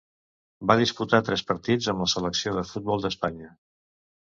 [0.71, 3.55] Va disputar tres partits amb la selecció de futbol d'Espanya.